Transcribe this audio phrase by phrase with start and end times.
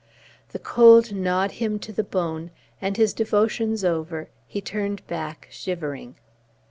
[0.49, 2.49] The cold gnawed him to the bone;
[2.81, 6.15] and, his devotions over, he turned back shivering.